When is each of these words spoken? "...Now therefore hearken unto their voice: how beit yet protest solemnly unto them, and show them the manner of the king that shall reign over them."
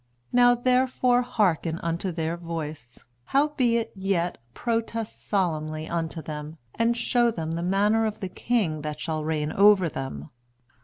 "...Now 0.33 0.55
therefore 0.55 1.21
hearken 1.21 1.77
unto 1.83 2.11
their 2.11 2.35
voice: 2.35 3.05
how 3.25 3.49
beit 3.49 3.91
yet 3.93 4.39
protest 4.55 5.27
solemnly 5.27 5.87
unto 5.87 6.23
them, 6.23 6.57
and 6.73 6.97
show 6.97 7.29
them 7.29 7.51
the 7.51 7.61
manner 7.61 8.07
of 8.07 8.19
the 8.19 8.27
king 8.27 8.81
that 8.81 8.99
shall 8.99 9.23
reign 9.23 9.51
over 9.51 9.87
them." 9.87 10.31